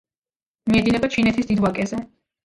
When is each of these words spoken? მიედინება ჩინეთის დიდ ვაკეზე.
მიედინება 0.71 1.09
ჩინეთის 1.15 1.49
დიდ 1.51 1.61
ვაკეზე. 1.67 2.01